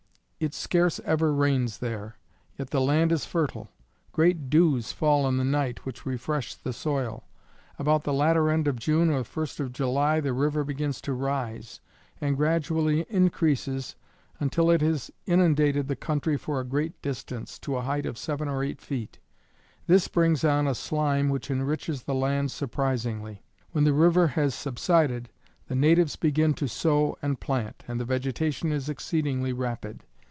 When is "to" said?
11.01-11.13, 17.59-17.75, 26.55-26.67